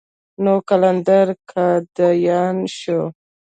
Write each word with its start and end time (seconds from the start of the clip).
نو 0.43 0.53
قلندر 0.67 1.27
قادياني 1.51 2.67
شو. 2.79 2.99